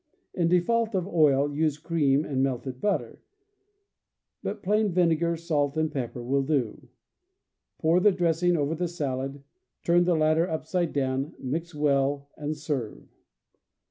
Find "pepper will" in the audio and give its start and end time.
5.91-6.41